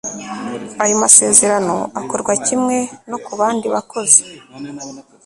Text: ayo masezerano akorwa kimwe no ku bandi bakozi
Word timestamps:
ayo 0.83 0.95
masezerano 1.03 1.75
akorwa 1.99 2.33
kimwe 2.45 2.77
no 3.09 3.17
ku 3.25 3.31
bandi 3.39 3.67
bakozi 3.75 4.21